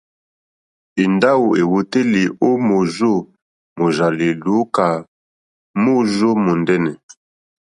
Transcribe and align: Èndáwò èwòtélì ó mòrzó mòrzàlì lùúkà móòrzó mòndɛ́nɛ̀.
Èndáwò 1.03 1.47
èwòtélì 1.61 2.23
ó 2.47 2.49
mòrzó 2.67 3.13
mòrzàlì 3.77 4.27
lùúkà 4.43 4.87
móòrzó 5.83 6.29
mòndɛ́nɛ̀. 6.43 6.95